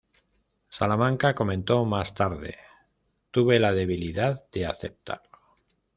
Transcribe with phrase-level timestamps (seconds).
[0.67, 2.57] Salamanca comentó más tarde:
[3.29, 5.37] "Tuve la debilidad de aceptarlo".